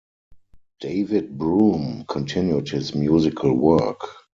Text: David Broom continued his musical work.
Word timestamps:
David 0.79 1.37
Broom 1.37 2.05
continued 2.07 2.69
his 2.69 2.95
musical 2.95 3.53
work. 3.53 4.01